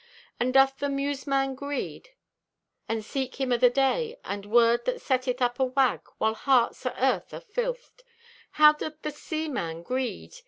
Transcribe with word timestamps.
How 0.39 0.49
doth 0.49 0.79
the 0.79 0.89
Muse 0.89 1.27
man 1.27 1.53
greed, 1.53 2.09
And 2.89 3.05
seek 3.05 3.39
him 3.39 3.51
o' 3.51 3.57
the 3.57 3.69
Day, 3.69 4.17
And 4.23 4.47
word 4.47 4.83
that 4.85 4.99
setteth 4.99 5.43
up 5.43 5.59
a 5.59 5.65
wag— 5.65 6.01
While 6.17 6.33
hearts 6.33 6.83
o' 6.87 6.93
Earth 6.97 7.35
are 7.35 7.39
filthed? 7.39 8.01
How 8.53 8.73
doth 8.73 8.99
the 9.03 9.11
See 9.11 9.47
man 9.47 9.83
greed? 9.83 10.35